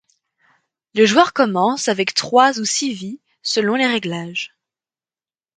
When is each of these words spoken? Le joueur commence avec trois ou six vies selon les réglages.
Le 0.95 1.05
joueur 1.05 1.31
commence 1.31 1.87
avec 1.87 2.15
trois 2.15 2.59
ou 2.59 2.65
six 2.65 2.91
vies 2.91 3.19
selon 3.43 3.75
les 3.75 3.85
réglages. 3.85 4.57